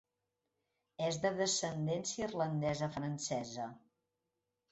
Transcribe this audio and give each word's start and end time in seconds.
És 1.07 1.19
de 1.25 1.31
descendència 1.41 2.29
islandesa-francesa. 2.31 3.67